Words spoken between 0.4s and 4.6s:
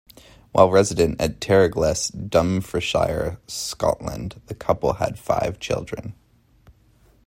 While resident at Terregles, Dumfriesshire, Scotland, the